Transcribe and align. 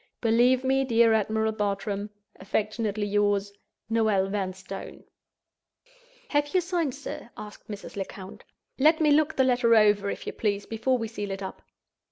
"Believe 0.19 0.63
me, 0.63 0.83
dear 0.83 1.13
Admiral 1.13 1.51
Bartram, 1.51 2.09
"Affectionately 2.39 3.05
yours, 3.05 3.53
"NOEL 3.87 4.29
VANSTONE." 4.29 5.03
"Have 6.29 6.55
you 6.55 6.61
signed, 6.61 6.95
sir?" 6.95 7.29
asked 7.37 7.67
Mrs. 7.69 7.95
Lecount. 7.95 8.43
"Let 8.79 8.99
me 8.99 9.11
look 9.11 9.35
the 9.35 9.43
letter 9.43 9.75
over, 9.75 10.09
if 10.09 10.25
you 10.25 10.33
please, 10.33 10.65
before 10.65 10.97
we 10.97 11.07
seal 11.07 11.29
it 11.29 11.43
up." 11.43 11.61